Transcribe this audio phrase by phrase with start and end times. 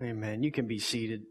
[0.00, 0.44] Amen.
[0.44, 1.22] You can be seated.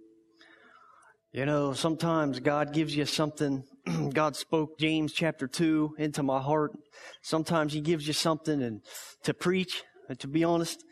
[1.32, 3.64] You know, sometimes God gives you something.
[4.14, 6.74] God spoke James chapter 2 into my heart.
[7.22, 8.82] Sometimes He gives you something and
[9.24, 9.84] to preach.
[10.10, 10.84] And to be honest,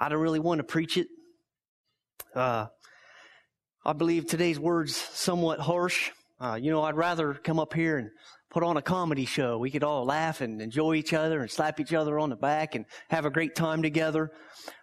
[0.00, 1.06] I don't really want to preach it.
[2.34, 2.66] Uh,
[3.86, 6.10] I believe today's word's somewhat harsh.
[6.40, 8.10] Uh, you know, I'd rather come up here and
[8.50, 9.56] put on a comedy show.
[9.56, 12.74] We could all laugh and enjoy each other and slap each other on the back
[12.74, 14.32] and have a great time together.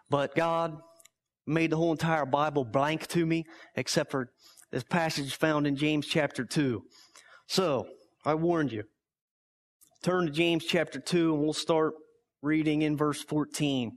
[0.10, 0.78] But God,
[1.48, 3.46] made the whole entire Bible blank to me,
[3.76, 4.30] except for
[4.72, 6.84] this passage found in James chapter 2.
[7.48, 7.88] So,
[8.26, 8.84] I warned you.
[10.04, 11.94] Turn to James chapter 2 and we'll start
[12.42, 13.92] reading in verse 14.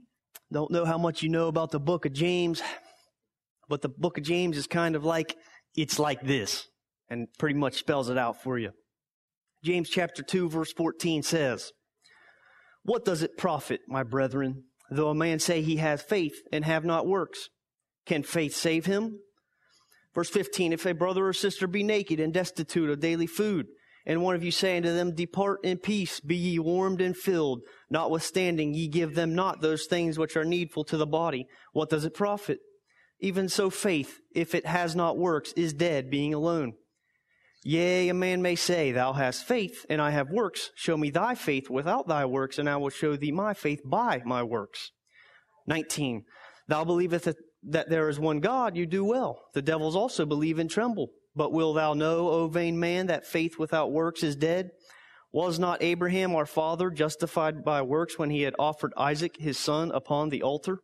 [0.51, 2.61] Don't know how much you know about the book of James,
[3.69, 5.35] but the book of James is kind of like,
[5.75, 6.67] it's like this,
[7.09, 8.71] and pretty much spells it out for you.
[9.63, 11.71] James chapter 2 verse 14 says,
[12.83, 16.83] What does it profit, my brethren, Though a man say he has faith and have
[16.83, 17.49] not works,
[18.05, 19.19] can faith save him?
[20.13, 23.67] Verse 15, if a brother or sister be naked and destitute of daily food,
[24.05, 27.61] and one of you say unto them, Depart in peace, be ye warmed and filled,
[27.89, 32.03] notwithstanding ye give them not those things which are needful to the body, what does
[32.03, 32.59] it profit?
[33.21, 36.73] Even so faith, if it has not works, is dead, being alone.
[37.63, 40.71] Yea, a man may say, Thou hast faith, and I have works.
[40.75, 44.21] Show me thy faith without thy works, and I will show thee my faith by
[44.25, 44.91] my works.
[45.67, 46.23] 19.
[46.67, 47.29] Thou believest
[47.63, 49.39] that there is one God, you do well.
[49.53, 51.09] The devils also believe and tremble.
[51.35, 54.71] But will thou know, O vain man, that faith without works is dead?
[55.31, 59.91] Was not Abraham our father justified by works when he had offered Isaac his son
[59.91, 60.79] upon the altar?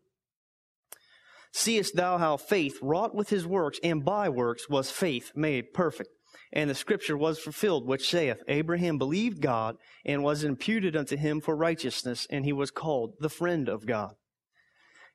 [1.51, 6.09] Seest thou how faith wrought with his works, and by works was faith made perfect?
[6.53, 11.41] And the scripture was fulfilled, which saith, Abraham believed God, and was imputed unto him
[11.41, 14.15] for righteousness, and he was called the friend of God.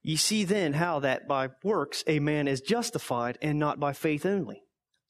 [0.03, 4.27] Ye see then how that by works a man is justified, and not by faith
[4.27, 4.63] only.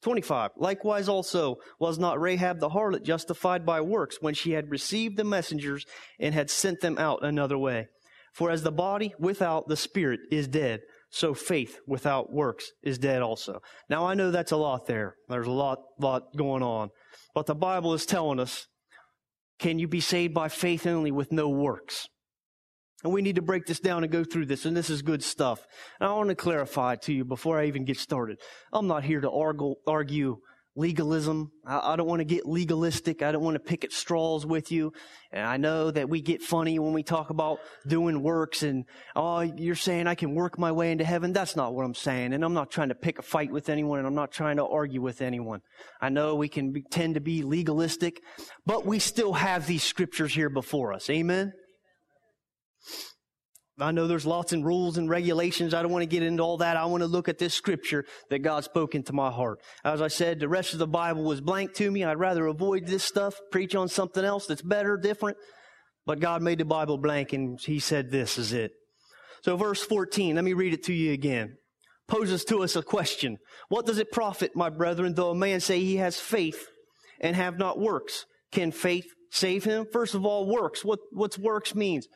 [0.03, 0.51] 25.
[0.57, 5.23] Likewise also was not Rahab the harlot justified by works when she had received the
[5.23, 5.85] messengers
[6.19, 7.87] and had sent them out another way.
[8.33, 10.81] For as the body without the spirit is dead,
[11.13, 13.61] so faith without works is dead also.
[13.87, 15.15] Now I know that's a lot there.
[15.29, 16.89] There's a lot, lot going on.
[17.35, 18.65] But the Bible is telling us,
[19.59, 22.07] can you be saved by faith only with no works?
[23.03, 25.23] And we need to break this down and go through this, and this is good
[25.23, 25.63] stuff.
[25.99, 28.39] And I want to clarify to you before I even get started.
[28.71, 30.37] I'm not here to argue, argue
[30.75, 31.51] legalism.
[31.65, 33.21] I, I don't want to get legalistic.
[33.21, 34.93] I don't want to pick at straws with you.
[35.31, 38.85] And I know that we get funny when we talk about doing works and,
[39.15, 41.33] oh, you're saying I can work my way into heaven.
[41.33, 42.33] That's not what I'm saying.
[42.33, 44.65] And I'm not trying to pick a fight with anyone and I'm not trying to
[44.65, 45.61] argue with anyone.
[46.01, 48.21] I know we can be, tend to be legalistic,
[48.65, 51.09] but we still have these scriptures here before us.
[51.09, 51.53] Amen.
[53.79, 55.73] I know there's lots and rules and regulations.
[55.73, 56.77] I don't want to get into all that.
[56.77, 59.59] I want to look at this scripture that God spoke into my heart.
[59.83, 62.03] As I said, the rest of the Bible was blank to me.
[62.03, 65.37] I'd rather avoid this stuff, preach on something else that's better, different.
[66.05, 68.71] But God made the Bible blank and He said this is it.
[69.43, 71.55] So verse 14, let me read it to you again.
[72.07, 73.37] Poses to us a question.
[73.69, 76.67] What does it profit, my brethren, though a man say he has faith
[77.19, 78.25] and have not works?
[78.51, 79.87] Can faith save him?
[79.91, 80.85] First of all, works.
[80.85, 82.07] What, what's works means?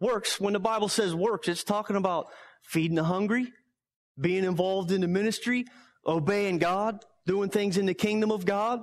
[0.00, 2.26] Works, when the Bible says works, it's talking about
[2.62, 3.52] feeding the hungry,
[4.20, 5.64] being involved in the ministry,
[6.06, 8.80] obeying God, doing things in the kingdom of God,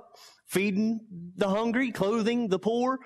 [0.47, 0.99] feeding
[1.35, 2.99] the hungry, clothing the poor,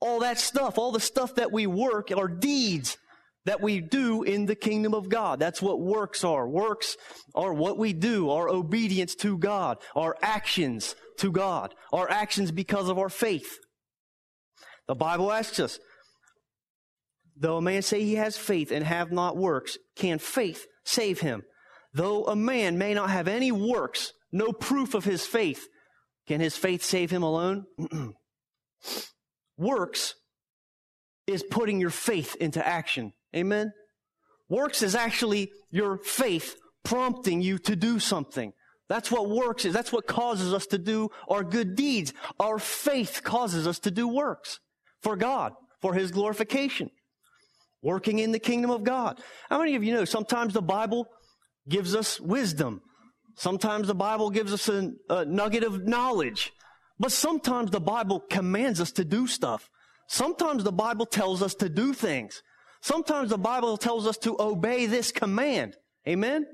[0.00, 2.96] all that stuff, all the stuff that we work are deeds
[3.46, 5.38] that we do in the kingdom of God.
[5.38, 6.48] That's what works are.
[6.48, 6.96] Works
[7.34, 12.88] are what we do, our obedience to God, our actions to God, our actions because
[12.88, 13.58] of our faith.
[14.88, 15.78] The Bible asks us,
[17.40, 21.42] Though a man say he has faith and have not works, can faith save him?
[21.94, 25.66] Though a man may not have any works, no proof of his faith,
[26.28, 27.64] can his faith save him alone?
[29.56, 30.14] works
[31.26, 33.14] is putting your faith into action.
[33.34, 33.72] Amen?
[34.50, 38.52] Works is actually your faith prompting you to do something.
[38.90, 39.72] That's what works is.
[39.72, 42.12] That's what causes us to do our good deeds.
[42.38, 44.58] Our faith causes us to do works
[45.00, 46.90] for God, for His glorification
[47.82, 49.20] working in the kingdom of God.
[49.48, 51.06] How many of you know sometimes the Bible
[51.68, 52.82] gives us wisdom?
[53.36, 56.52] Sometimes the Bible gives us a, a, nugget of knowledge.
[56.98, 59.68] But sometimes the Bible commands us to do stuff.
[60.08, 62.42] Sometimes the Bible tells us to do things.
[62.82, 65.76] Sometimes the Bible tells us to obey this command.
[66.06, 66.44] Amen?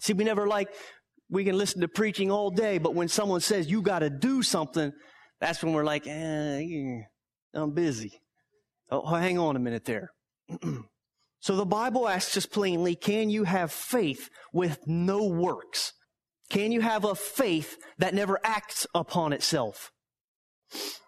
[0.00, 0.68] See, we never like,
[1.28, 4.92] we can listen to preaching all day, but when someone says you gotta do something,
[5.40, 7.00] that's when we're like, eh,
[7.54, 8.20] I'm busy.
[8.90, 10.12] Oh, hang on a minute there.
[11.40, 15.94] So the Bible asks us plainly, can you have faith with no works?
[16.50, 19.90] Can you have a faith that never acts upon itself?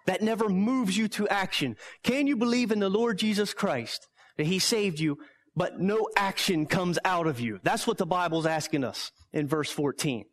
[0.07, 1.77] That never moves you to action?
[2.03, 4.09] Can you believe in the Lord Jesus Christ,
[4.39, 5.19] that He saved you,
[5.55, 7.61] but no action comes out of you?
[7.63, 10.25] That's what the Bible's asking us in verse 14.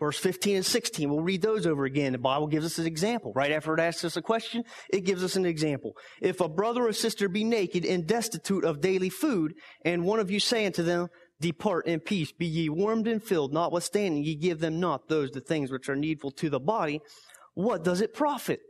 [0.00, 2.12] Verse 15 and 16, we'll read those over again.
[2.12, 3.32] The Bible gives us an example.
[3.34, 5.96] Right after it asks us a question, it gives us an example.
[6.22, 9.54] If a brother or sister be naked and destitute of daily food,
[9.84, 11.08] and one of you say unto them,
[11.40, 15.40] Depart in peace, be ye warmed and filled, notwithstanding ye give them not those the
[15.40, 17.00] things which are needful to the body,
[17.54, 18.60] what does it profit?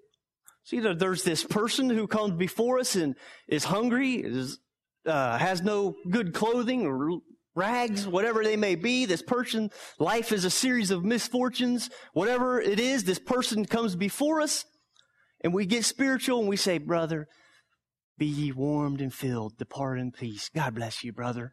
[0.65, 3.17] See, there's this person who comes before us and
[3.49, 4.59] is hungry, is,
[5.07, 7.21] uh, has no good clothing or
[7.59, 9.05] rags, whatever they may be.
[9.05, 11.91] This person, life is a series of misfortunes.
[12.15, 14.65] Whatever it is, this person comes before us
[15.43, 17.27] and we get spiritual and we say, brother,
[18.17, 20.51] be ye warmed and filled, depart in peace.
[20.55, 21.53] God bless you, brother.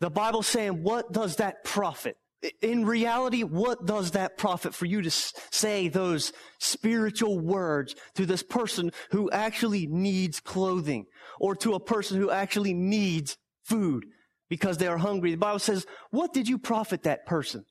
[0.00, 2.16] The Bible's saying, what does that profit?
[2.60, 8.42] In reality, what does that profit for you to say those spiritual words to this
[8.42, 11.06] person who actually needs clothing
[11.40, 14.04] or to a person who actually needs food?
[14.48, 15.32] Because they are hungry.
[15.32, 17.64] The Bible says, what did you profit that person?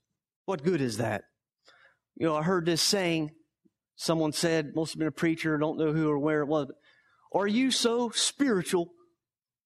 [0.46, 1.24] What good is that?
[2.16, 3.32] You know, I heard this saying,
[3.96, 6.68] someone said, must have been a preacher, don't know who or where it was,
[7.34, 8.92] are you so spiritual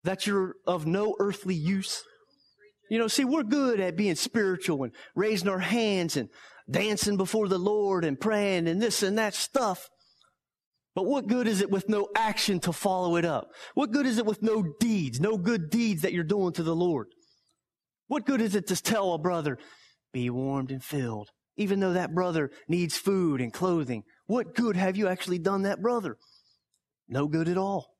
[0.03, 2.03] that you're of no earthly use?
[2.89, 6.29] You know, see, we're good at being spiritual and raising our hands and
[6.69, 9.89] dancing before the Lord and praying and this and that stuff.
[10.99, 13.53] But what good is it with no action to follow it up?
[13.73, 16.75] What good is it with no deeds, no good deeds that you're doing to the
[16.75, 17.07] Lord?
[18.09, 19.57] What good is it to tell a brother,
[20.11, 24.03] be warmed and filled, even though that brother needs food and clothing?
[24.27, 26.17] What good have you actually done that brother?
[27.07, 27.95] No good at all.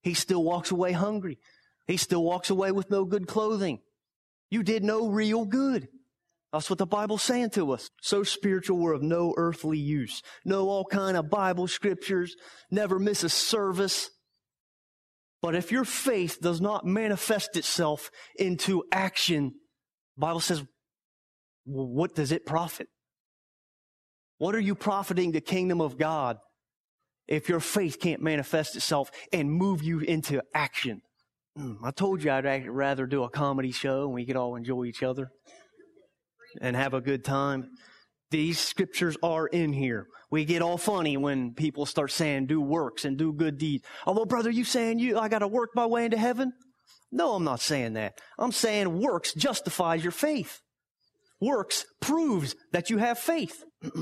[0.00, 1.40] He still walks away hungry.
[1.88, 3.80] He still walks away with no good clothing.
[4.48, 5.88] You did no real good.
[6.52, 7.88] That's what the Bible's saying to us.
[8.02, 10.22] So spiritual, we're of no earthly use.
[10.44, 12.36] Know all kind of Bible scriptures,
[12.70, 14.10] never miss a service.
[15.40, 19.54] But if your faith does not manifest itself into action,
[20.18, 20.62] Bible says,
[21.64, 22.88] what does it profit?
[24.36, 26.36] What are you profiting the kingdom of God
[27.28, 31.00] if your faith can't manifest itself and move you into action?
[31.56, 34.84] Hmm, I told you I'd rather do a comedy show and we could all enjoy
[34.84, 35.30] each other
[36.60, 37.70] and have a good time.
[38.30, 40.06] These scriptures are in here.
[40.30, 43.84] We get all funny when people start saying do works and do good deeds.
[44.06, 46.52] Oh, brother, you saying you, I got to work my way into heaven?
[47.10, 48.14] No, I'm not saying that.
[48.38, 50.60] I'm saying works justifies your faith.
[51.40, 53.62] Works proves that you have faith.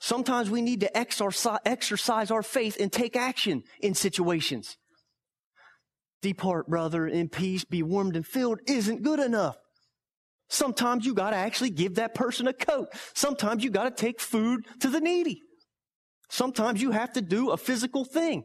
[0.00, 4.76] Sometimes we need to exercise our faith and take action in situations.
[6.22, 9.56] Depart, brother, in peace, be warmed and filled isn't good enough.
[10.48, 12.88] Sometimes you got to actually give that person a coat.
[13.14, 15.42] Sometimes you got to take food to the needy.
[16.28, 18.44] Sometimes you have to do a physical thing.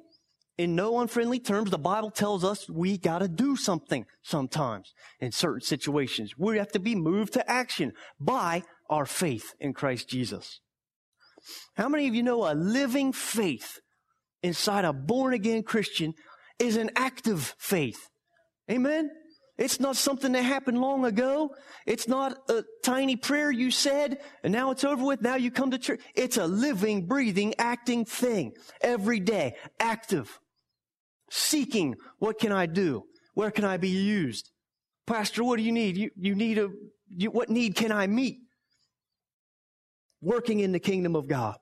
[0.58, 5.32] In no unfriendly terms, the Bible tells us we got to do something sometimes in
[5.32, 6.34] certain situations.
[6.38, 10.60] We have to be moved to action by our faith in Christ Jesus.
[11.76, 13.80] How many of you know a living faith
[14.44, 16.14] inside a born again Christian
[16.60, 18.10] is an active faith?
[18.70, 19.10] Amen?
[19.62, 21.54] It's not something that happened long ago.
[21.86, 25.22] It's not a tiny prayer you said and now it's over with.
[25.22, 26.02] Now you come to church.
[26.16, 30.40] It's a living, breathing, acting thing every day, active,
[31.30, 31.94] seeking.
[32.18, 33.04] What can I do?
[33.36, 34.50] Where can I be used?
[35.06, 35.96] Pastor, what do you need?
[35.96, 36.70] You, you need a,
[37.10, 38.40] you, what need can I meet?
[40.24, 41.58] Working in the kingdom of God.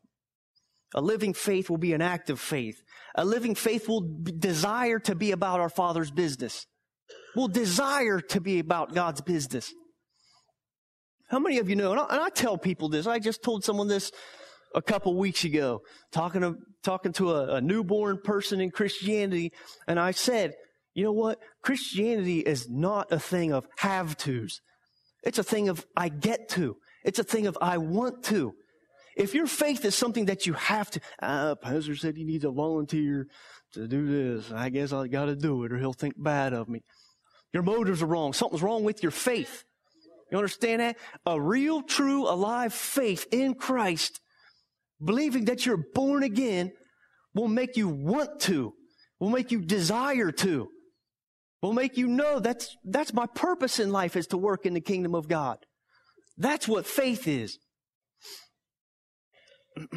[0.95, 2.81] A living faith will be an active faith.
[3.15, 6.65] A living faith will desire to be about our Father's business
[7.35, 9.73] will desire to be about God's business.
[11.29, 11.91] How many of you know?
[11.91, 13.05] And I, and I tell people this.
[13.05, 14.11] I just told someone this
[14.73, 15.81] a couple weeks ago,
[16.11, 19.51] talking to talking to a, a newborn person in Christianity,
[19.87, 20.53] and I said,
[20.93, 21.39] you know what?
[21.61, 24.61] Christianity is not a thing of have tos.
[25.23, 26.77] It's a thing of I get to.
[27.03, 28.53] It's a thing of I want to.
[29.15, 32.51] If your faith is something that you have to, uh, pastor said he needs a
[32.51, 33.27] volunteer
[33.73, 34.51] to do this.
[34.51, 36.81] I guess I got to do it, or he'll think bad of me.
[37.53, 38.33] Your motives are wrong.
[38.33, 39.63] Something's wrong with your faith.
[40.31, 40.97] You understand that?
[41.25, 44.19] A real, true, alive faith in Christ,
[45.03, 46.71] believing that you're born again,
[47.33, 48.73] will make you want to,
[49.19, 50.69] will make you desire to,
[51.61, 54.81] will make you know that's, that's my purpose in life is to work in the
[54.81, 55.57] kingdom of God.
[56.37, 57.57] That's what faith is.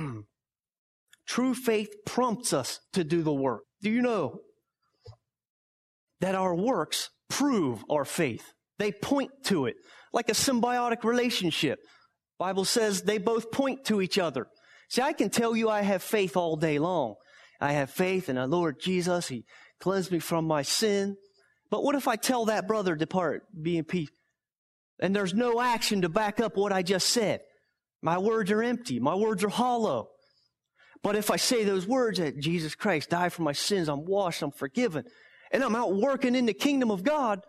[1.27, 3.63] True faith prompts us to do the work.
[3.81, 4.41] Do you know
[6.21, 8.53] that our works prove our faith.
[8.79, 9.77] They point to it
[10.13, 11.79] like a symbiotic relationship.
[12.39, 14.47] Bible says they both point to each other.
[14.91, 17.15] See, I can tell you I have faith all day long.
[17.59, 19.29] I have faith in the Lord Jesus.
[19.29, 19.45] He
[19.81, 21.17] cleansed me from my sin.
[21.71, 24.11] But what if I tell that brother, depart, be in peace?
[25.01, 27.41] And there's no action to back up what I just said.
[28.03, 29.01] My words are empty.
[29.01, 30.09] My words are hollow.
[31.03, 34.43] But if I say those words that Jesus Christ died for my sins, I'm washed,
[34.43, 35.05] I'm forgiven,
[35.53, 37.41] and I'm out working in the kingdom of God,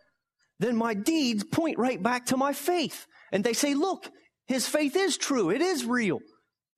[0.59, 3.05] then my deeds point right back to my faith.
[3.31, 4.09] And they say, look,
[4.47, 5.49] his faith is true.
[5.49, 6.19] It is real.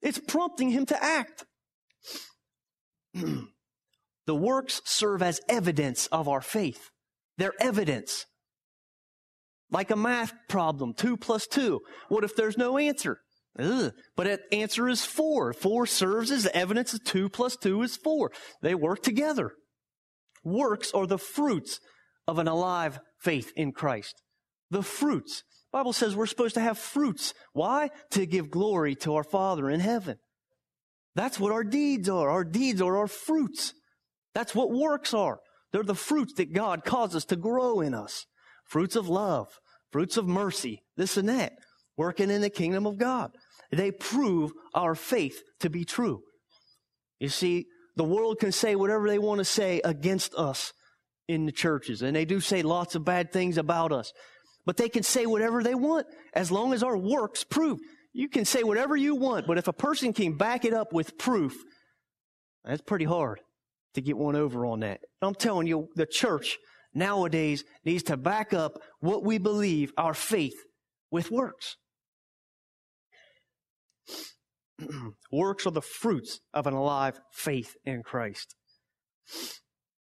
[0.00, 1.44] It's prompting him to act.
[3.14, 6.90] the works serve as evidence of our faith.
[7.38, 8.26] They're evidence.
[9.70, 11.80] Like a math problem, two plus two.
[12.08, 13.18] What if there's no answer?
[13.58, 13.92] Ugh.
[14.16, 15.52] But the answer is four.
[15.52, 18.30] Four serves as evidence that two plus two is four.
[18.62, 19.52] They work together.
[20.46, 21.80] Works are the fruits
[22.28, 24.22] of an alive faith in Christ.
[24.70, 25.42] The fruits.
[25.72, 27.34] The Bible says we're supposed to have fruits.
[27.52, 27.90] Why?
[28.12, 30.18] To give glory to our Father in heaven.
[31.16, 32.30] That's what our deeds are.
[32.30, 33.74] Our deeds are our fruits.
[34.34, 35.40] That's what works are.
[35.72, 38.24] They're the fruits that God causes to grow in us.
[38.68, 39.48] Fruits of love,
[39.90, 41.54] fruits of mercy, this and that,
[41.96, 43.32] working in the kingdom of God.
[43.72, 46.20] They prove our faith to be true.
[47.18, 50.72] You see, the world can say whatever they want to say against us
[51.28, 54.12] in the churches, and they do say lots of bad things about us.
[54.64, 57.78] But they can say whatever they want as long as our works prove.
[58.12, 61.18] You can say whatever you want, but if a person can back it up with
[61.18, 61.56] proof,
[62.64, 63.40] that's pretty hard
[63.94, 65.00] to get one over on that.
[65.22, 66.58] I'm telling you, the church
[66.94, 70.56] nowadays needs to back up what we believe, our faith,
[71.10, 71.76] with works.
[75.32, 78.54] works are the fruits of an alive faith in Christ.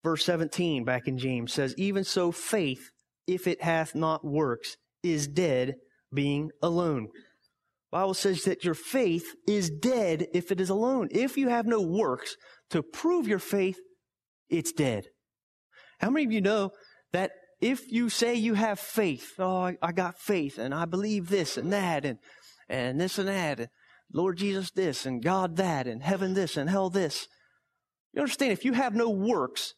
[0.03, 2.91] Verse 17 back in James says, Even so, faith,
[3.27, 5.75] if it hath not works, is dead,
[6.13, 7.09] being alone.
[7.91, 11.09] Bible says that your faith is dead if it is alone.
[11.11, 12.37] If you have no works
[12.71, 13.79] to prove your faith,
[14.49, 15.07] it's dead.
[16.01, 16.71] How many of you know
[17.13, 21.29] that if you say you have faith, oh, I, I got faith and I believe
[21.29, 22.19] this and that and,
[22.69, 23.71] and this and that,
[24.13, 27.29] Lord Jesus this and God that and heaven this and hell this.
[28.13, 29.75] You understand, if you have no works,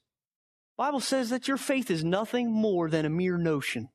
[0.76, 3.88] Bible says that your faith is nothing more than a mere notion.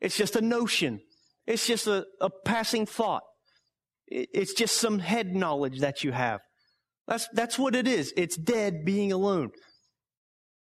[0.00, 1.00] It's just a notion.
[1.46, 3.22] It's just a, a passing thought.
[4.06, 6.40] It's just some head knowledge that you have.
[7.06, 8.12] That's, that's what it is.
[8.16, 9.50] It's dead being alone.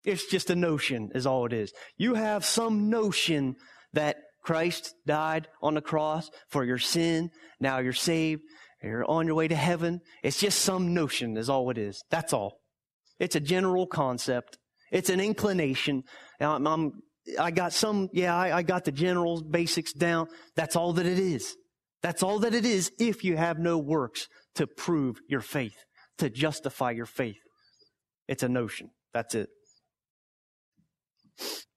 [0.04, 1.73] It's just a notion is all it is.
[1.97, 3.56] You have some notion
[3.92, 7.30] that Christ died on the cross for your sin.
[7.61, 8.42] Now you're saved.
[8.82, 10.00] You're on your way to heaven.
[10.23, 12.02] It's just some notion is all it is.
[12.11, 12.58] That's all.
[13.18, 14.58] It's a general concept.
[14.92, 16.04] It's an inclination.
[16.40, 16.92] I'm, I'm
[17.38, 20.28] i got some, yeah, I, I got the general basics down.
[20.56, 21.56] That's all that it is.
[22.02, 25.75] That's all that it is if you have no works to prove your faith,
[26.18, 27.37] to justify your faith.
[28.28, 28.90] It's a notion.
[29.12, 29.49] That's it.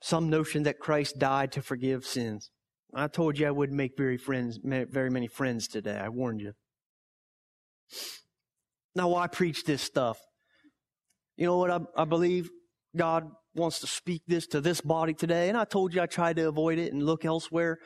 [0.01, 2.49] Some notion that Christ died to forgive sins.
[2.93, 5.97] I told you I wouldn't make very friends, very many friends today.
[5.97, 6.53] I warned you.
[8.95, 10.17] Now, why preach this stuff?
[11.37, 11.71] You know what?
[11.71, 12.49] I, I believe
[12.95, 15.49] God wants to speak this to this body today.
[15.49, 17.77] And I told you I tried to avoid it and look elsewhere.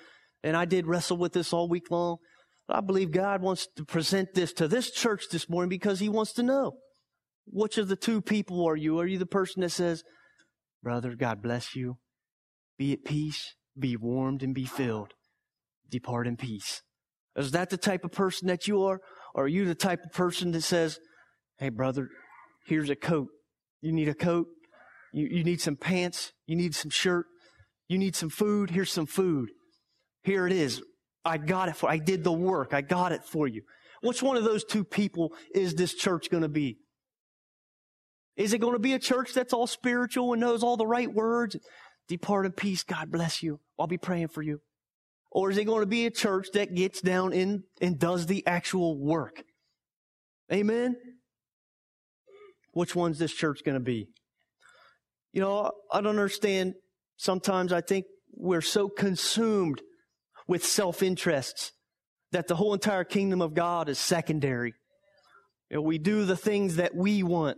[0.43, 2.17] And I did wrestle with this all week long.
[2.67, 6.09] But I believe God wants to present this to this church this morning because He
[6.09, 6.73] wants to know
[7.47, 8.99] which of the two people are you?
[8.99, 10.03] Are you the person that says,
[10.81, 11.97] Brother, God bless you.
[12.77, 15.13] Be at peace, be warmed, and be filled.
[15.89, 16.81] Depart in peace.
[17.35, 18.99] Is that the type of person that you are?
[19.35, 20.97] Or are you the type of person that says,
[21.57, 22.09] Hey, brother,
[22.67, 23.27] here's a coat.
[23.81, 24.47] You need a coat?
[25.13, 26.31] You, you need some pants?
[26.47, 27.25] You need some shirt?
[27.89, 28.69] You need some food?
[28.71, 29.49] Here's some food.
[30.23, 30.81] Here it is.
[31.23, 32.73] I got it for, I did the work.
[32.73, 33.61] I got it for you.
[34.01, 36.77] Which one of those two people is this church going to be?
[38.37, 41.13] Is it going to be a church that's all spiritual and knows all the right
[41.13, 41.57] words?
[42.07, 42.83] Depart in peace.
[42.83, 43.59] God bless you.
[43.77, 44.61] I'll be praying for you.
[45.35, 48.47] Or is it going to be a church that gets down in and does the
[48.47, 49.43] actual work?
[50.49, 50.95] Amen?
[52.71, 54.07] Which one's this church going to be?
[55.33, 56.75] You know, I don't understand.
[57.17, 59.81] Sometimes I think we're so consumed
[60.47, 61.73] with self interests
[62.31, 64.73] that the whole entire kingdom of God is secondary.
[65.69, 67.57] You know, we do the things that we want,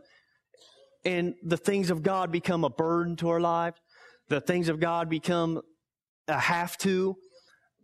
[1.05, 3.79] and the things of God become a burden to our lives.
[4.29, 5.61] The things of God become
[6.27, 7.15] a have to,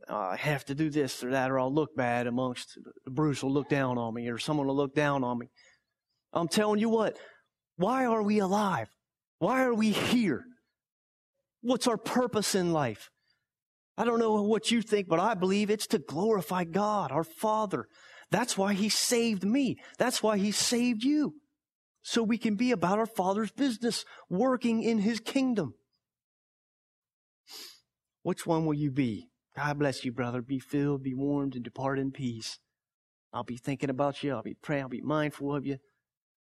[0.10, 3.54] oh, I have to do this or that, or I'll look bad amongst Bruce will
[3.54, 5.48] look down on me, or someone will look down on me.
[6.34, 7.18] I'm telling you what,
[7.78, 8.88] why are we alive?
[9.40, 10.46] Why are we here?
[11.62, 13.10] What's our purpose in life?
[13.98, 17.88] I don't know what you think, but I believe it's to glorify God, our Father.
[18.32, 19.78] That's why He saved me.
[20.00, 21.36] That's why He saved you.
[22.02, 25.76] So we can be about our Father's business, working in His kingdom.
[28.24, 29.30] Which one will you be?
[29.56, 30.42] God bless you, brother.
[30.42, 32.60] Be filled, be warmed, and depart in peace.
[33.32, 34.34] I'll be thinking about you.
[34.34, 34.84] I'll be praying.
[34.84, 35.78] I'll be mindful of you.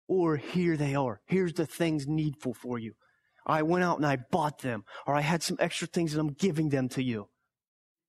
[0.08, 1.20] Or here they are.
[1.26, 2.92] Here's the things needful for you.
[3.46, 6.34] I went out and I bought them, or I had some extra things and I'm
[6.34, 7.28] giving them to you.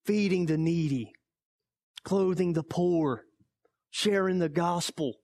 [0.05, 1.12] Feeding the needy,
[2.03, 3.23] clothing the poor,
[3.89, 5.15] sharing the gospel,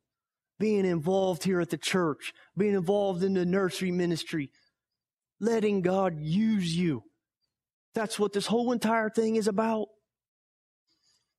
[0.57, 4.51] being involved here at the church, being involved in the nursery ministry,
[5.39, 7.03] letting God use you.
[7.95, 9.87] That's what this whole entire thing is about.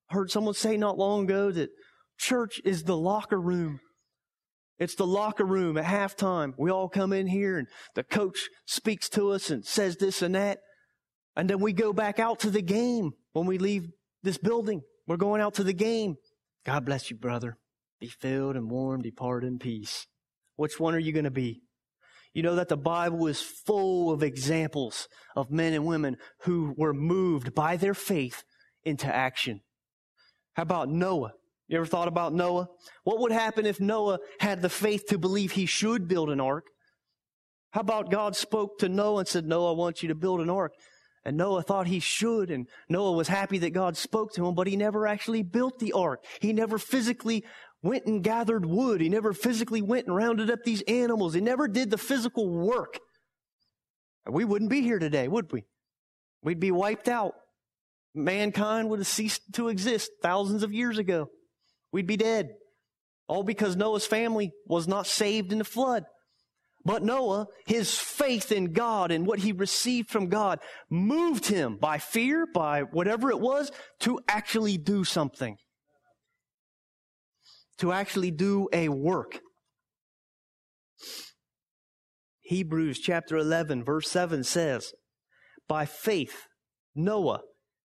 [0.09, 1.69] I heard someone say not long ago that
[2.17, 3.79] church is the locker room
[4.81, 6.53] it's the locker room at halftime.
[6.57, 10.33] We all come in here and the coach speaks to us and says this and
[10.33, 10.57] that.
[11.35, 13.83] And then we go back out to the game when we leave
[14.23, 14.81] this building.
[15.05, 16.15] We're going out to the game.
[16.65, 17.57] God bless you, brother.
[17.99, 20.07] Be filled and warm, depart in peace.
[20.55, 21.61] Which one are you going to be?
[22.33, 26.93] You know that the Bible is full of examples of men and women who were
[26.93, 28.43] moved by their faith
[28.83, 29.61] into action.
[30.53, 31.33] How about Noah?
[31.67, 32.67] You ever thought about Noah?
[33.03, 36.65] What would happen if Noah had the faith to believe he should build an ark?
[37.71, 40.49] How about God spoke to Noah and said, Noah, I want you to build an
[40.49, 40.73] ark.
[41.23, 44.65] And Noah thought he should, and Noah was happy that God spoke to him, but
[44.65, 46.23] he never actually built the ark.
[46.39, 47.45] He never physically
[47.83, 49.01] went and gathered wood.
[49.01, 51.33] He never physically went and rounded up these animals.
[51.33, 52.99] He never did the physical work.
[54.27, 55.63] We wouldn't be here today, would we?
[56.43, 57.33] We'd be wiped out.
[58.13, 61.27] Mankind would have ceased to exist thousands of years ago.
[61.91, 62.49] We'd be dead.
[63.27, 66.03] All because Noah's family was not saved in the flood.
[66.83, 70.59] But Noah, his faith in God and what he received from God
[70.89, 75.57] moved him by fear, by whatever it was, to actually do something.
[77.79, 79.39] To actually do a work.
[82.41, 84.91] Hebrews chapter 11 verse 7 says,
[85.67, 86.47] By faith,
[86.95, 87.41] Noah,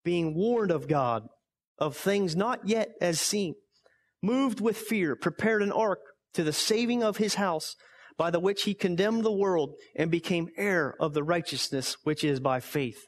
[0.04, 1.22] being warned of God
[1.78, 3.54] of things not yet as seen,
[4.22, 6.00] moved with fear, prepared an ark
[6.34, 7.74] to the saving of his house,
[8.20, 12.38] by the which he condemned the world and became heir of the righteousness which is
[12.38, 13.06] by faith.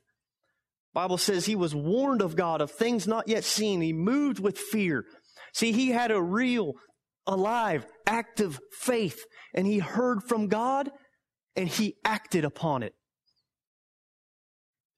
[0.94, 3.82] Bible says he was warned of God of things not yet seen.
[3.82, 5.04] He moved with fear.
[5.52, 6.72] See, he had a real,
[7.26, 10.90] alive, active faith and he heard from God
[11.56, 12.94] and he acted upon it.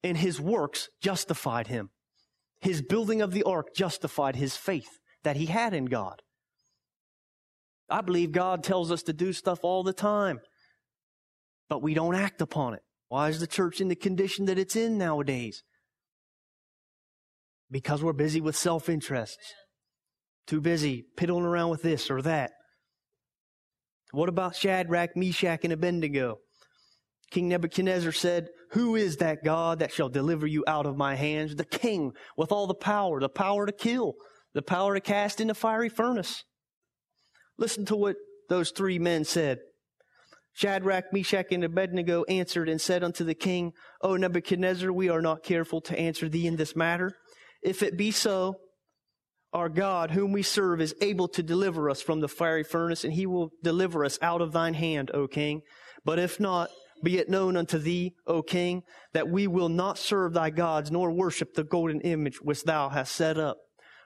[0.05, 1.91] And his works justified him.
[2.61, 4.91] His building of the ark justified his faith
[5.25, 6.23] that he had in God.
[7.89, 10.41] I believe God tells us to do stuff all the time,
[11.69, 12.83] but we don't act upon it.
[13.09, 15.63] Why is the church in the condition that it's in nowadays?
[17.71, 19.53] Because we're busy with self interests.
[20.47, 22.53] Too busy piddling around with this or that.
[24.13, 26.39] What about Shadrach, Meshach, and Abednego?
[27.31, 31.57] King Nebuchadnezzar said, Who is that God that shall deliver you out of my hands?
[31.57, 34.15] The king with all the power, the power to kill,
[34.53, 36.45] the power to cast in the fiery furnace.
[37.59, 38.17] Listen to what
[38.49, 39.59] those three men said.
[40.55, 45.43] Shadrach, Meshach, and Abednego answered and said unto the king, O Nebuchadnezzar, we are not
[45.43, 47.13] careful to answer thee in this matter.
[47.63, 48.57] If it be so,
[49.53, 53.13] our God, whom we serve, is able to deliver us from the fiery furnace, and
[53.13, 55.63] he will deliver us out of thine hand, O king.
[56.05, 56.71] But if not,
[57.03, 61.13] be it known unto thee, O king, that we will not serve thy gods, nor
[61.13, 63.59] worship the golden image which thou hast set up.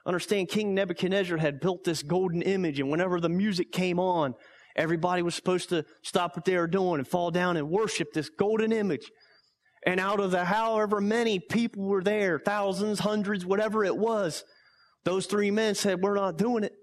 [0.09, 4.33] Understand, King Nebuchadnezzar had built this golden image, and whenever the music came on,
[4.75, 8.27] everybody was supposed to stop what they were doing and fall down and worship this
[8.27, 9.11] golden image.
[9.85, 14.43] And out of the however many people were there, thousands, hundreds, whatever it was,
[15.05, 16.73] those three men said, We're not doing it.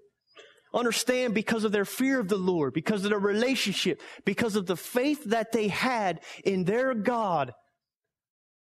[0.73, 4.77] Understand because of their fear of the Lord, because of their relationship, because of the
[4.77, 7.51] faith that they had in their God,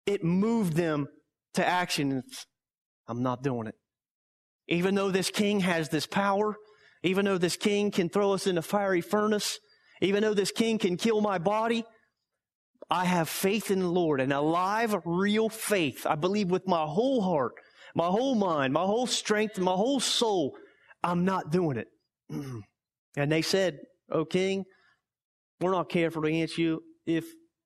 [0.05, 1.07] it moved them
[1.55, 2.23] to action.
[3.09, 3.75] I'm not doing it.
[4.67, 6.55] Even though this king has this power,
[7.03, 9.59] even though this king can throw us in a fiery furnace,
[10.01, 11.85] even though this king can kill my body,
[12.89, 16.05] I have faith in the Lord, and a live, real faith.
[16.05, 17.53] I believe with my whole heart,
[17.95, 20.55] my whole mind, my whole strength, my whole soul,
[21.03, 21.87] I'm not doing it.
[23.17, 23.79] and they said,
[24.11, 24.65] O king,
[25.59, 26.83] we're not careful to answer you.
[27.05, 27.25] If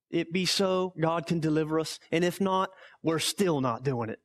[0.09, 1.99] it be so, God can deliver us.
[2.11, 2.69] And if not,
[3.03, 4.19] we're still not doing it.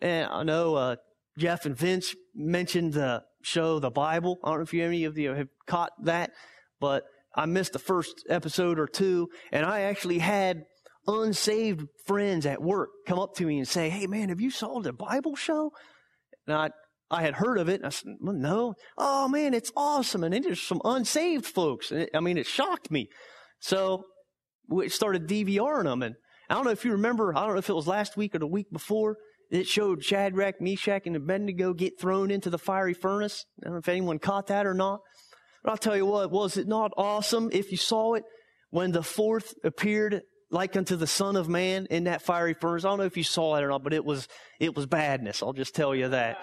[0.00, 0.96] And I know uh,
[1.38, 4.38] Jeff and Vince mentioned the show, The Bible.
[4.44, 6.30] I don't know if any of you have caught that,
[6.80, 10.64] but I missed the first episode or two, and I actually had
[11.06, 14.80] unsaved friends at work come up to me and say, Hey man, have you saw
[14.80, 15.72] the Bible show?
[16.46, 16.70] And I,
[17.10, 17.82] I had heard of it.
[17.84, 18.74] I said, well, no.
[18.98, 20.24] Oh man, it's awesome.
[20.24, 21.90] And there's some unsaved folks.
[21.90, 23.08] It, I mean, it shocked me.
[23.60, 24.04] So
[24.68, 26.02] we started DVRing them.
[26.02, 26.14] And
[26.48, 28.38] I don't know if you remember, I don't know if it was last week or
[28.38, 29.16] the week before,
[29.50, 33.44] it showed Shadrach, Meshach, and Abednego get thrown into the fiery furnace.
[33.60, 35.00] I don't know if anyone caught that or not.
[35.64, 38.22] But I'll tell you what, was it not awesome if you saw it
[38.70, 42.84] when the fourth appeared like unto the Son of Man in that fiery furnace?
[42.84, 44.28] I don't know if you saw it or not, but it was,
[44.60, 45.42] it was badness.
[45.42, 46.38] I'll just tell you that.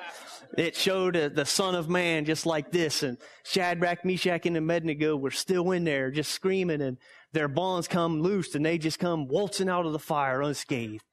[0.57, 5.15] It showed uh, the Son of Man just like this, and Shadrach, Meshach, and Abednego
[5.15, 6.97] were still in there just screaming, and
[7.33, 11.03] their bonds come loose, and they just come waltzing out of the fire unscathed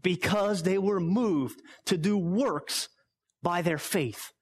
[0.00, 2.88] because they were moved to do works
[3.42, 4.32] by their faith.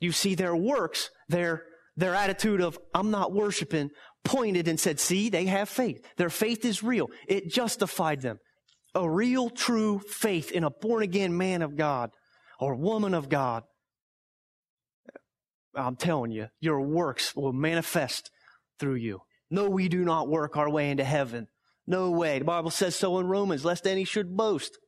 [0.00, 1.64] You see, their works, their,
[1.96, 3.90] their attitude of, I'm not worshiping,
[4.24, 6.04] pointed and said, see, they have faith.
[6.16, 7.08] Their faith is real.
[7.28, 8.38] It justified them.
[8.94, 12.10] A real, true faith in a born again man of God
[12.60, 13.62] or woman of God.
[15.74, 18.30] I'm telling you, your works will manifest
[18.78, 19.20] through you.
[19.50, 21.48] No, we do not work our way into heaven.
[21.86, 22.38] No way.
[22.38, 24.78] The Bible says so in Romans, lest any should boast.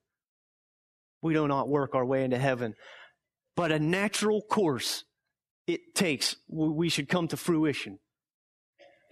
[1.22, 2.74] We do not work our way into heaven.
[3.54, 5.04] But a natural course
[5.66, 7.98] it takes, we should come to fruition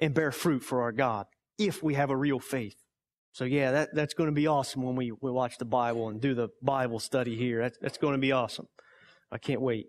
[0.01, 1.27] and bear fruit for our God
[1.59, 2.77] if we have a real faith.
[3.33, 6.21] So yeah, that, that's going to be awesome when we, we watch the Bible and
[6.21, 7.63] do the Bible study here.
[7.63, 8.67] That, that's going to be awesome.
[9.33, 9.87] I can't wait.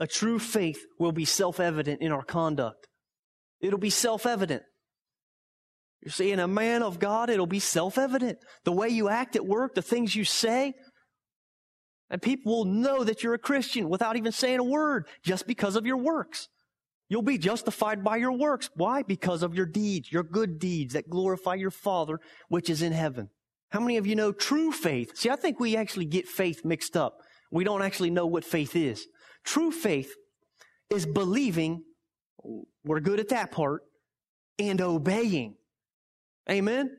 [0.00, 2.88] A true faith will be self-evident in our conduct.
[3.60, 4.62] It'll be self-evident.
[6.02, 8.38] You're seeing a man of God, it'll be self-evident.
[8.64, 10.74] The way you act at work, the things you say,
[12.08, 15.76] and people will know that you're a Christian without even saying a word, just because
[15.76, 16.48] of your works.
[17.08, 18.70] You'll be justified by your works.
[18.74, 19.02] Why?
[19.02, 23.30] Because of your deeds, your good deeds that glorify your Father which is in heaven.
[23.70, 25.16] How many of you know true faith?
[25.16, 27.18] See, I think we actually get faith mixed up.
[27.52, 29.06] We don't actually know what faith is.
[29.44, 30.14] True faith
[30.88, 31.82] is believing,
[32.84, 33.82] we're good at that part,
[34.58, 35.56] and obeying.
[36.48, 36.90] Amen.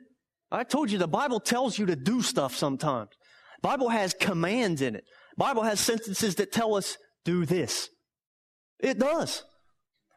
[0.52, 3.10] I told you the Bible tells you to do stuff sometimes.
[3.62, 5.04] Bible has commands in it.
[5.38, 7.90] Bible has sentences that tell us do this.
[8.80, 9.44] It does.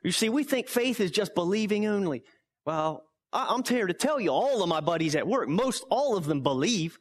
[0.02, 2.22] You see, we think faith is just believing only.
[2.66, 6.26] Well, I'm here to tell you, all of my buddies at work, most all of
[6.26, 6.98] them believe.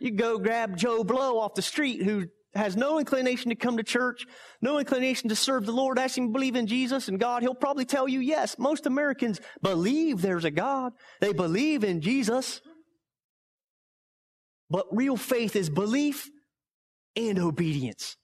[0.00, 2.26] You go grab Joe Blow off the street who
[2.56, 4.26] has no inclination to come to church,
[4.60, 7.54] no inclination to serve the Lord, ask him to believe in Jesus and God, he'll
[7.54, 8.58] probably tell you yes.
[8.58, 10.92] Most Americans believe there's a God.
[11.20, 12.60] They believe in Jesus.
[14.68, 16.28] But real faith is belief
[17.14, 18.16] and obedience.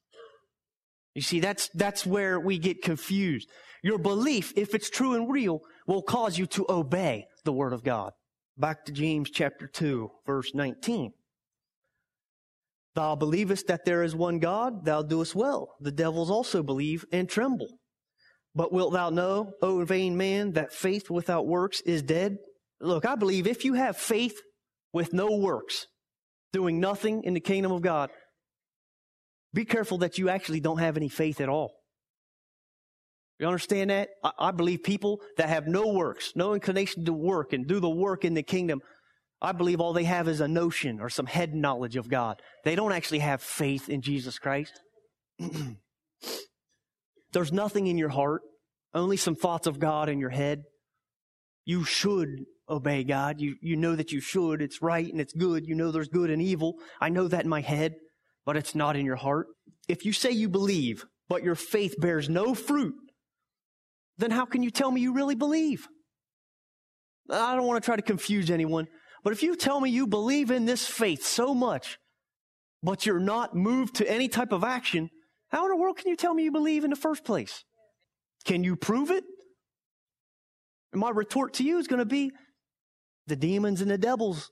[1.14, 3.48] You see, that's, that's where we get confused.
[3.82, 7.84] Your belief, if it's true and real, will cause you to obey the Word of
[7.84, 8.12] God.
[8.56, 11.12] Back to James chapter 2, verse 19.
[12.94, 15.68] Thou believest that there is one God, thou doest well.
[15.80, 17.68] The devils also believe and tremble.
[18.54, 22.36] But wilt thou know, O vain man, that faith without works is dead?
[22.80, 24.38] Look, I believe if you have faith
[24.92, 25.86] with no works,
[26.52, 28.10] doing nothing in the kingdom of God,
[29.54, 31.72] be careful that you actually don't have any faith at all.
[33.38, 34.10] You understand that?
[34.22, 37.90] I, I believe people that have no works, no inclination to work and do the
[37.90, 38.80] work in the kingdom,
[39.42, 42.40] I believe all they have is a notion or some head knowledge of God.
[42.64, 44.80] They don't actually have faith in Jesus Christ.
[47.32, 48.42] There's nothing in your heart,
[48.94, 50.62] only some thoughts of God in your head.
[51.64, 52.28] You should
[52.68, 53.40] obey God.
[53.40, 54.62] You, you know that you should.
[54.62, 55.66] It's right and it's good.
[55.66, 56.74] You know there's good and evil.
[57.00, 57.94] I know that in my head,
[58.46, 59.48] but it's not in your heart.
[59.88, 62.94] If you say you believe, but your faith bears no fruit,
[64.18, 65.88] then how can you tell me you really believe?
[67.30, 68.86] I don't want to try to confuse anyone.
[69.22, 71.98] But if you tell me you believe in this faith so much,
[72.82, 75.10] but you're not moved to any type of action,
[75.50, 77.64] how in the world can you tell me you believe in the first place?
[78.44, 79.24] Can you prove it?
[80.92, 82.32] And my retort to you is going to be
[83.26, 84.50] the demons and the devils,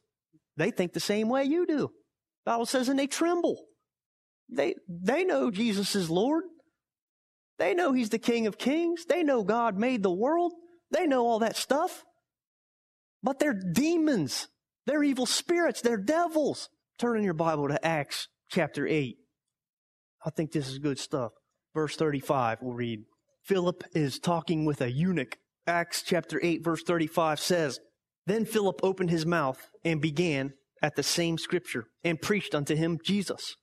[0.56, 1.90] they think the same way you do.
[2.44, 3.64] The Bible says, and they tremble.
[4.48, 6.44] They, they know Jesus is Lord.
[7.58, 9.04] They know He's the King of Kings.
[9.04, 10.52] They know God made the world.
[10.90, 12.04] They know all that stuff.
[13.22, 14.48] But they're demons.
[14.86, 15.80] They're evil spirits.
[15.80, 16.68] They're devils.
[16.98, 19.16] Turn in your Bible to Acts chapter 8.
[20.24, 21.32] I think this is good stuff.
[21.74, 23.00] Verse 35, we'll read.
[23.44, 25.36] Philip is talking with a eunuch.
[25.66, 27.78] Acts chapter 8, verse 35 says,
[28.26, 32.98] Then Philip opened his mouth and began at the same scripture and preached unto him
[33.04, 33.56] Jesus.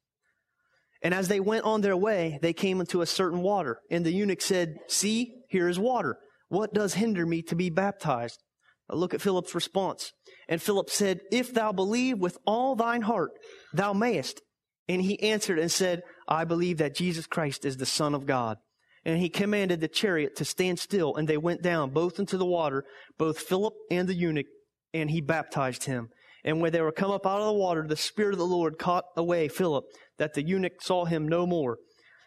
[1.01, 3.79] And as they went on their way, they came into a certain water.
[3.91, 6.17] And the eunuch said, See, here is water.
[6.49, 8.41] What does hinder me to be baptized?
[8.89, 10.13] Look at Philip's response.
[10.47, 13.31] And Philip said, If thou believe with all thine heart,
[13.73, 14.41] thou mayest.
[14.87, 18.57] And he answered and said, I believe that Jesus Christ is the Son of God.
[19.03, 22.45] And he commanded the chariot to stand still, and they went down both into the
[22.45, 22.83] water,
[23.17, 24.47] both Philip and the eunuch,
[24.93, 26.09] and he baptized him.
[26.43, 28.77] And when they were come up out of the water, the Spirit of the Lord
[28.77, 29.85] caught away Philip,
[30.17, 31.77] that the eunuch saw him no more.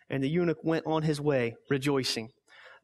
[0.08, 2.30] And the eunuch went on his way, rejoicing.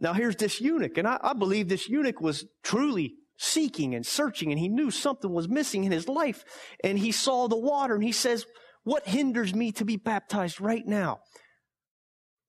[0.00, 4.50] Now here's this eunuch, and I, I believe this eunuch was truly seeking and searching,
[4.50, 6.44] and he knew something was missing in his life.
[6.82, 8.46] And he saw the water, and he says,
[8.84, 11.20] What hinders me to be baptized right now?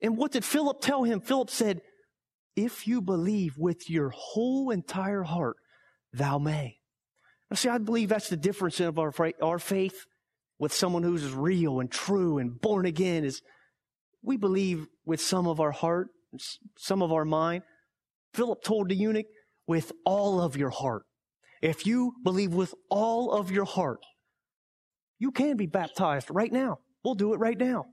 [0.02, 1.22] And what did Philip tell him?
[1.22, 1.82] Philip said,
[2.56, 5.58] If you believe with your whole entire heart,
[6.14, 6.78] thou may.
[7.50, 10.06] Now, see, I believe that's the difference of our, our faith
[10.60, 13.42] with someone who's real and true and born again is
[14.24, 16.08] we believe with some of our heart,
[16.78, 17.64] some of our mind.
[18.34, 19.28] Philip told the eunuch,
[19.68, 21.04] with all of your heart.
[21.62, 24.00] If you believe with all of your heart,
[25.20, 26.80] you can be baptized right now.
[27.04, 27.86] We'll do it right now.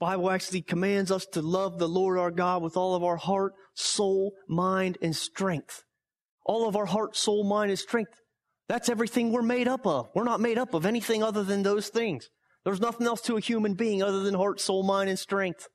[0.00, 3.54] Bible actually commands us to love the Lord our God with all of our heart,
[3.74, 5.84] soul, mind, and strength.
[6.44, 8.12] All of our heart, soul, mind, and strength.
[8.68, 10.08] That's everything we're made up of.
[10.14, 12.28] We're not made up of anything other than those things.
[12.64, 15.68] There's nothing else to a human being other than heart, soul, mind, and strength.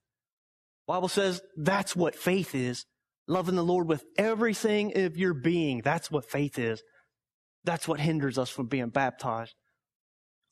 [0.88, 2.86] Bible says that's what faith is.
[3.30, 5.82] Loving the Lord with everything of your being.
[5.84, 6.82] That's what faith is.
[7.64, 9.54] That's what hinders us from being baptized.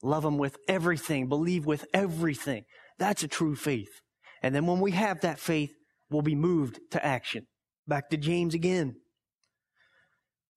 [0.03, 1.27] Love Him with everything.
[1.27, 2.65] Believe with everything.
[2.99, 3.89] That's a true faith.
[4.43, 5.73] And then when we have that faith,
[6.11, 7.47] we'll be moved to action.
[7.87, 8.97] Back to James again.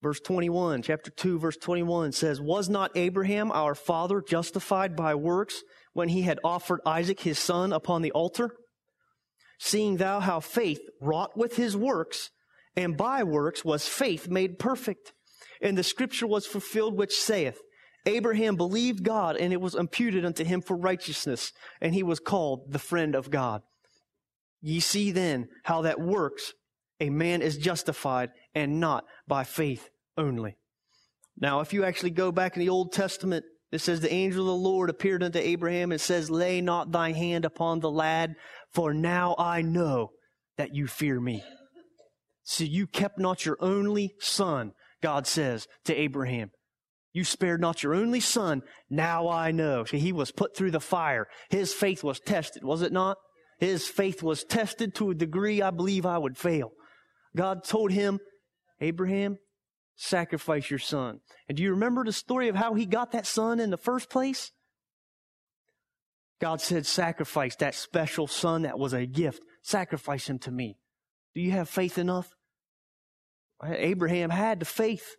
[0.03, 5.63] Verse 21, chapter 2, verse 21 says, Was not Abraham our father justified by works
[5.93, 8.51] when he had offered Isaac his son upon the altar?
[9.63, 12.31] Seeing thou how faith wrought with his works,
[12.75, 15.13] and by works was faith made perfect.
[15.61, 17.61] And the scripture was fulfilled which saith,
[18.07, 22.71] Abraham believed God, and it was imputed unto him for righteousness, and he was called
[22.71, 23.61] the friend of God.
[24.61, 26.53] Ye see then how that works
[26.99, 30.57] a man is justified, and not by faith only.
[31.37, 34.47] Now, if you actually go back in the Old Testament, it says, The angel of
[34.47, 38.35] the Lord appeared unto Abraham and says, Lay not thy hand upon the lad,
[38.73, 40.11] for now I know
[40.57, 41.43] that you fear me.
[42.43, 46.51] So you kept not your only son, God says to Abraham.
[47.13, 48.61] You spared not your only son.
[48.89, 49.83] Now I know.
[49.83, 51.27] See, he was put through the fire.
[51.49, 53.17] His faith was tested, was it not?
[53.59, 56.71] His faith was tested to a degree I believe I would fail.
[57.35, 58.19] God told him,
[58.79, 59.37] Abraham,
[59.95, 61.19] sacrifice your son.
[61.47, 64.09] And do you remember the story of how he got that son in the first
[64.09, 64.51] place?
[66.39, 69.43] God said, sacrifice that special son that was a gift.
[69.61, 70.77] Sacrifice him to me.
[71.35, 72.33] Do you have faith enough?
[73.63, 75.15] Abraham had the faith.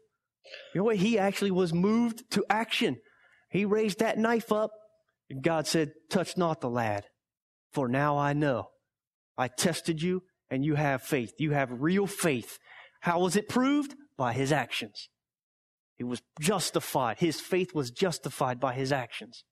[0.74, 0.96] You know what?
[0.96, 2.96] He actually was moved to action.
[3.50, 4.72] He raised that knife up,
[5.30, 7.04] and God said, Touch not the lad,
[7.72, 8.70] for now I know.
[9.38, 11.34] I tested you, and you have faith.
[11.38, 12.58] You have real faith.
[13.00, 13.94] How was it proved?
[14.22, 15.08] By his actions.
[15.96, 17.18] He was justified.
[17.18, 19.42] His faith was justified by his actions.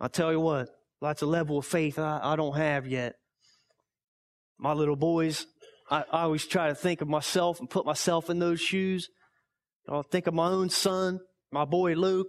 [0.00, 0.66] I tell you what,
[1.00, 3.14] that's a level of faith I, I don't have yet.
[4.58, 5.46] My little boys,
[5.88, 9.08] I, I, always try to think of myself and put myself in those shoes.
[9.88, 11.20] I'll think of my own son,
[11.52, 12.26] my boy Luke.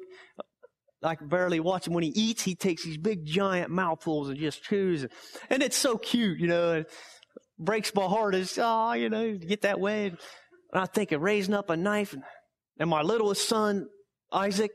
[1.02, 2.44] I can barely watch him when he eats.
[2.44, 5.08] He takes these big giant mouthfuls and just chews.
[5.50, 6.74] And it's so cute, you know.
[6.74, 6.92] It
[7.58, 8.36] breaks my heart.
[8.36, 10.14] It's, oh, you know, get that way.
[10.74, 12.14] And I think of raising up a knife.
[12.14, 12.24] And,
[12.80, 13.88] and my littlest son,
[14.32, 14.72] Isaac,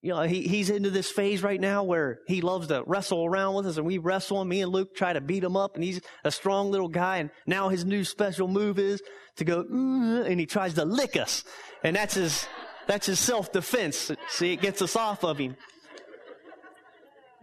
[0.00, 3.54] you know, he, he's into this phase right now where he loves to wrestle around
[3.54, 4.48] with us and we wrestle him.
[4.48, 7.18] Me and Luke try to beat him up and he's a strong little guy.
[7.18, 9.02] And now his new special move is
[9.36, 11.44] to go, mm, and he tries to lick us.
[11.84, 12.46] And that's his,
[12.86, 14.12] that's his self-defense.
[14.28, 15.56] See, it gets us off of him.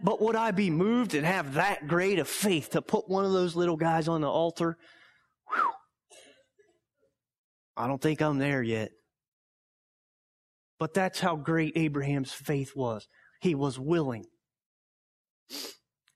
[0.02, 3.32] But would I be moved and have that great of faith to put one of
[3.32, 4.76] those little guys on the altar?
[5.52, 5.70] Whew.
[7.76, 8.90] I don't think I'm there yet.
[10.78, 13.06] But that's how great Abraham's faith was.
[13.40, 14.26] He was willing.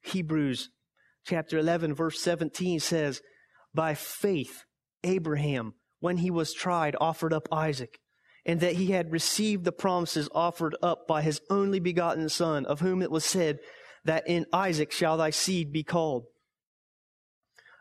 [0.03, 0.71] Hebrews
[1.25, 3.21] chapter 11, verse 17 says,
[3.75, 4.65] By faith,
[5.05, 7.99] Abraham, when he was tried, offered up Isaac,
[8.45, 12.81] and that he had received the promises offered up by his only begotten son, of
[12.81, 13.59] whom it was said,
[14.05, 16.25] That in Isaac shall thy seed be called.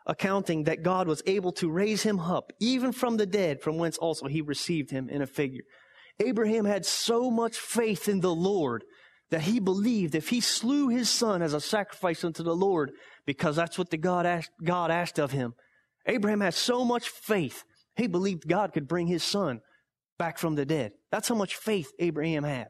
[0.06, 3.98] Accounting that God was able to raise him up, even from the dead, from whence
[3.98, 5.62] also he received him in a figure.
[6.18, 8.84] Abraham had so much faith in the Lord
[9.30, 12.90] that he believed if he slew his son as a sacrifice unto the Lord,
[13.26, 15.54] because that's what the God asked, God asked of him.
[16.06, 17.64] Abraham had so much faith.
[17.96, 19.60] He believed God could bring his son
[20.18, 20.92] back from the dead.
[21.12, 22.68] That's how much faith Abraham had.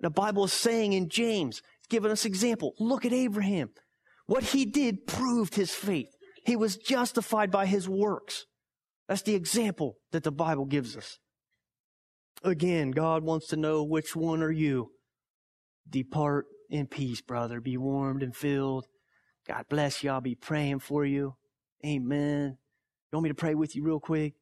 [0.00, 2.74] The Bible is saying in James, it's giving us example.
[2.78, 3.70] Look at Abraham.
[4.26, 6.15] What he did proved his faith.
[6.46, 8.46] He was justified by his works.
[9.08, 11.18] That's the example that the Bible gives us.
[12.44, 14.92] Again, God wants to know which one are you.
[15.90, 17.60] Depart in peace, brother.
[17.60, 18.86] Be warmed and filled.
[19.48, 20.10] God bless you.
[20.10, 21.34] I'll be praying for you.
[21.84, 22.58] Amen.
[23.10, 24.34] You want me to pray with you real quick?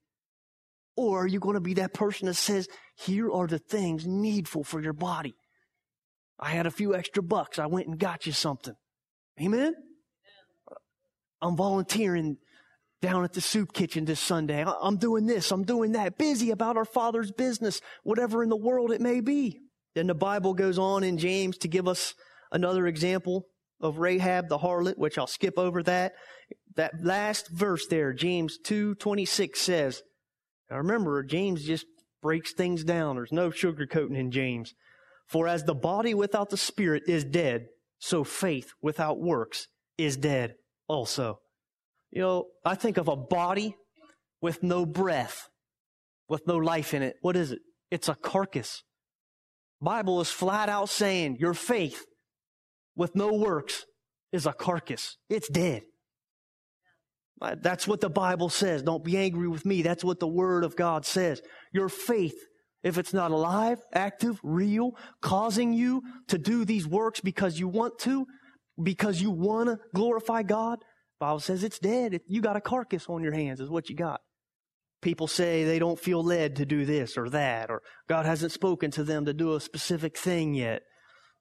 [0.96, 4.62] Or are you going to be that person that says, here are the things needful
[4.62, 5.36] for your body?
[6.38, 7.58] I had a few extra bucks.
[7.58, 8.74] I went and got you something.
[9.40, 9.74] Amen?
[11.44, 12.38] I'm volunteering
[13.02, 14.64] down at the soup kitchen this Sunday.
[14.66, 15.50] I'm doing this.
[15.52, 16.16] I'm doing that.
[16.16, 19.60] Busy about our Father's business, whatever in the world it may be.
[19.94, 22.14] Then the Bible goes on in James to give us
[22.50, 23.44] another example
[23.78, 26.12] of Rahab the harlot, which I'll skip over that.
[26.76, 30.02] That last verse there, James 2:26 says,
[30.70, 31.84] now remember, James just
[32.22, 33.16] breaks things down.
[33.16, 34.72] There's no sugarcoating in James.
[35.28, 37.66] For as the body without the spirit is dead,
[37.98, 40.54] so faith without works is dead
[40.88, 41.38] also.
[42.10, 43.74] You know, I think of a body
[44.40, 45.48] with no breath,
[46.28, 47.16] with no life in it.
[47.22, 47.60] What is it?
[47.90, 48.82] It's a carcass.
[49.80, 52.04] Bible is flat out saying your faith
[52.96, 53.84] with no works
[54.32, 55.16] is a carcass.
[55.28, 55.82] It's dead.
[57.40, 58.82] Uh, that's what the Bible says.
[58.82, 59.82] Don't be angry with me.
[59.82, 61.42] That's what the Word of God says.
[61.72, 62.36] Your faith,
[62.82, 67.98] if it's not alive, active, real, causing you to do these works because you want
[68.00, 68.26] to,
[68.82, 70.78] because you want to glorify God,
[71.20, 72.20] Bible says it's dead.
[72.26, 74.20] You got a carcass on your hands is what you got.
[75.00, 78.90] People say they don't feel led to do this or that, or God hasn't spoken
[78.92, 80.82] to them to do a specific thing yet.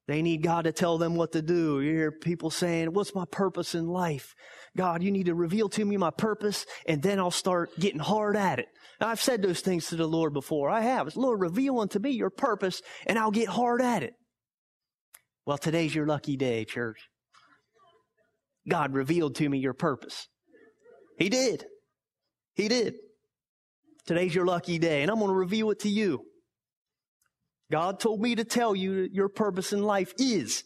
[0.05, 1.79] They need God to tell them what to do.
[1.79, 4.35] You hear people saying, what's my purpose in life?
[4.75, 8.35] God, you need to reveal to me my purpose and then I'll start getting hard
[8.35, 8.67] at it.
[8.99, 10.69] Now, I've said those things to the Lord before.
[10.69, 11.15] I have.
[11.15, 14.13] Lord, reveal unto me your purpose and I'll get hard at it.
[15.45, 16.99] Well, today's your lucky day, church.
[18.67, 20.27] God revealed to me your purpose.
[21.17, 21.65] He did.
[22.55, 22.95] He did.
[24.05, 26.25] Today's your lucky day and I'm going to reveal it to you.
[27.71, 30.63] God told me to tell you your purpose in life is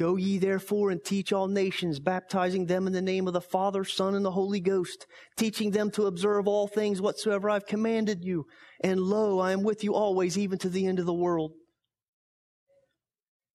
[0.00, 3.84] Go ye therefore and teach all nations, baptizing them in the name of the Father,
[3.84, 8.46] Son, and the Holy Ghost, teaching them to observe all things whatsoever I've commanded you.
[8.82, 11.52] And lo, I am with you always, even to the end of the world.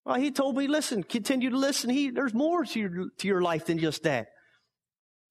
[0.06, 1.90] Well, he told me, listen, continue to listen.
[1.90, 4.28] He, there's more to your, to your life than just that.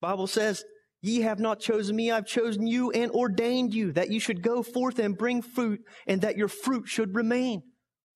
[0.01, 0.63] Bible says,
[1.01, 4.63] Ye have not chosen me, I've chosen you and ordained you that you should go
[4.63, 7.61] forth and bring fruit and that your fruit should remain.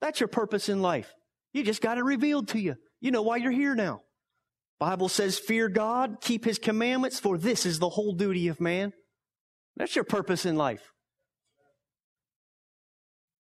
[0.02, 1.14] That's your purpose in life.
[1.54, 2.76] You just got it revealed to you.
[3.00, 4.02] You know why you're here now.
[4.80, 8.92] Bible says, fear God, keep his commandments, for this is the whole duty of man.
[9.78, 10.92] That's your purpose in life.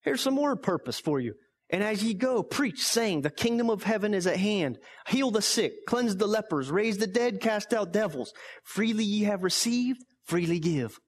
[0.03, 1.35] Here's some more purpose for you.
[1.72, 4.78] And as ye go, preach, saying, the kingdom of heaven is at hand.
[5.06, 8.33] Heal the sick, cleanse the lepers, raise the dead, cast out devils.
[8.64, 10.98] Freely ye have received, freely give.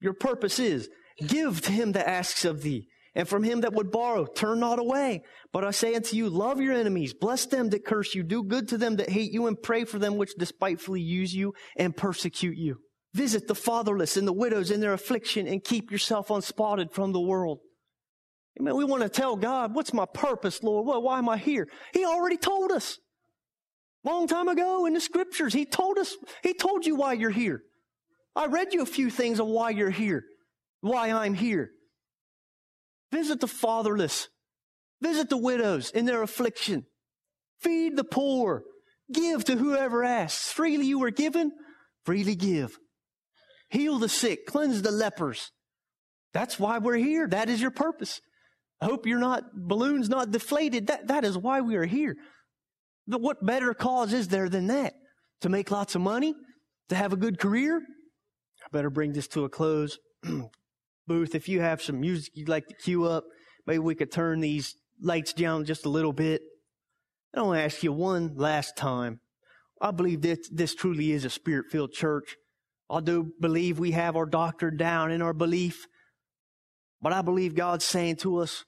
[0.00, 0.88] Your purpose is,
[1.24, 2.88] give to him that asks of thee.
[3.14, 5.22] And from him that would borrow, turn not away.
[5.52, 8.68] But I say unto you, love your enemies, bless them that curse you, do good
[8.70, 12.56] to them that hate you, and pray for them which despitefully use you and persecute
[12.56, 12.78] you.
[13.12, 17.20] Visit the fatherless and the widows in their affliction and keep yourself unspotted from the
[17.20, 17.60] world.
[18.58, 18.76] Amen.
[18.76, 20.86] We want to tell God, what's my purpose, Lord?
[20.86, 21.68] Well, why am I here?
[21.92, 22.98] He already told us.
[24.04, 27.62] Long time ago in the scriptures, He told us, He told you why you're here.
[28.36, 30.24] I read you a few things of why you're here,
[30.80, 31.70] why I'm here.
[33.12, 34.28] Visit the fatherless.
[35.00, 36.84] Visit the widows in their affliction.
[37.60, 38.64] Feed the poor.
[39.12, 40.50] Give to whoever asks.
[40.50, 41.52] Freely you were given,
[42.04, 42.78] freely give.
[43.68, 44.46] Heal the sick.
[44.46, 45.50] Cleanse the lepers.
[46.32, 47.26] That's why we're here.
[47.28, 48.20] That is your purpose.
[48.84, 50.88] I hope you're not, balloons not deflated.
[50.88, 52.16] That, that is why we are here.
[53.06, 54.92] But what better cause is there than that?
[55.40, 56.34] To make lots of money?
[56.90, 57.78] To have a good career?
[57.78, 59.98] I better bring this to a close.
[61.06, 63.24] booth, if you have some music you'd like to cue up,
[63.66, 66.42] maybe we could turn these lights down just a little bit.
[67.34, 69.20] I want to ask you one last time.
[69.80, 72.36] I believe that this truly is a spirit filled church.
[72.90, 75.86] I do believe we have our doctrine down in our belief,
[77.00, 78.64] but I believe God's saying to us,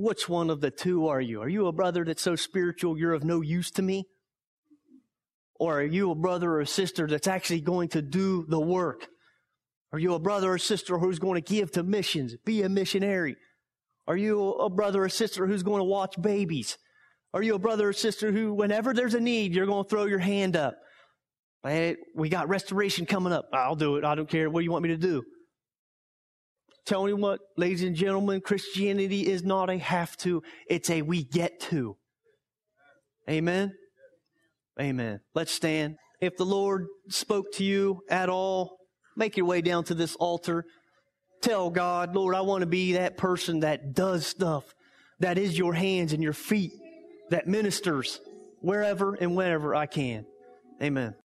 [0.00, 1.42] which one of the two are you?
[1.42, 4.06] Are you a brother that's so spiritual you're of no use to me?
[5.58, 9.08] Or are you a brother or a sister that's actually going to do the work?
[9.92, 12.34] Are you a brother or sister who's going to give to missions?
[12.44, 13.36] Be a missionary.
[14.06, 16.78] Are you a brother or sister who's going to watch babies?
[17.34, 20.06] Are you a brother or sister who, whenever there's a need, you're going to throw
[20.06, 20.76] your hand up?
[21.62, 23.48] Hey, we got restoration coming up.
[23.52, 24.04] I'll do it.
[24.04, 24.48] I don't care.
[24.48, 25.22] What do you want me to do?
[26.86, 31.24] Tell me what, ladies and gentlemen, Christianity is not a have to, it's a we
[31.24, 31.96] get to.
[33.28, 33.72] Amen.
[34.80, 35.20] Amen.
[35.34, 35.96] Let's stand.
[36.20, 38.76] If the Lord spoke to you at all,
[39.16, 40.64] make your way down to this altar.
[41.42, 44.64] Tell God, Lord, I want to be that person that does stuff,
[45.20, 46.72] that is your hands and your feet,
[47.30, 48.20] that ministers
[48.60, 50.26] wherever and whenever I can.
[50.82, 51.14] Amen.